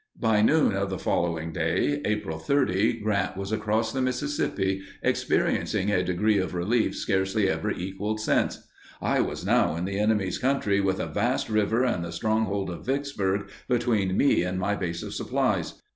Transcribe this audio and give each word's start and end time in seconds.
By 0.19 0.41
noon 0.41 0.73
of 0.73 0.89
the 0.89 0.97
following 0.97 1.51
day, 1.53 2.01
April 2.05 2.39
30, 2.39 2.93
Grant 3.01 3.37
was 3.37 3.51
across 3.51 3.91
the 3.93 4.01
Mississippi, 4.01 4.81
experiencing 5.03 5.91
a 5.91 6.01
degree 6.01 6.39
of 6.39 6.55
relief 6.55 6.95
scarcely 6.97 7.47
ever 7.47 7.69
equaled 7.69 8.19
since.... 8.19 8.67
I 8.99 9.19
was 9.21 9.45
now 9.45 9.75
in 9.75 9.85
the 9.85 9.99
enemy's 9.99 10.39
country, 10.39 10.81
with 10.81 10.99
a 10.99 11.05
vast 11.05 11.49
river 11.49 11.83
and 11.83 12.03
the 12.03 12.11
stronghold 12.11 12.71
of 12.71 12.83
Vicksburg 12.87 13.51
between 13.67 14.17
me 14.17 14.41
and 14.41 14.57
my 14.57 14.73
base 14.73 15.03
of 15.03 15.13
supplies. 15.13 15.79